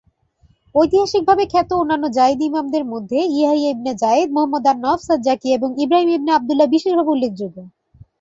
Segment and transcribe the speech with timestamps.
[0.75, 6.31] ঐতিহাসিকভাবে খ্যাত অন্যান্য জায়েদি ইমামদের মধ্যে ইয়াহিয়া ইবনে জায়েদ, মুহম্মদ আন-নফস আজ-জাকিয়া এবং ইব্রাহীম ইবনে
[6.33, 7.57] আব্দুল্লাহ বিশেষভাবে উল্লেখযোগ্য।